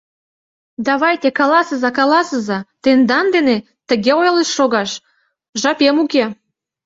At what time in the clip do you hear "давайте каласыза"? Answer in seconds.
0.87-1.89